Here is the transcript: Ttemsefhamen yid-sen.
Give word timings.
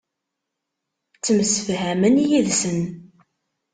Ttemsefhamen 1.17 2.15
yid-sen. 2.27 2.79